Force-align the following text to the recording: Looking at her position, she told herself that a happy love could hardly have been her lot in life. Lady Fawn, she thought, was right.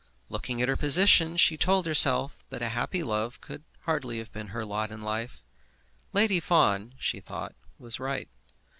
Looking 0.29 0.63
at 0.63 0.67
her 0.67 0.75
position, 0.75 1.37
she 1.37 1.57
told 1.57 1.85
herself 1.85 2.43
that 2.49 2.63
a 2.63 2.69
happy 2.69 3.03
love 3.03 3.39
could 3.39 3.63
hardly 3.81 4.17
have 4.17 4.33
been 4.33 4.47
her 4.47 4.65
lot 4.65 4.89
in 4.89 5.03
life. 5.03 5.43
Lady 6.11 6.39
Fawn, 6.39 6.95
she 6.97 7.19
thought, 7.19 7.53
was 7.77 7.99
right. 7.99 8.27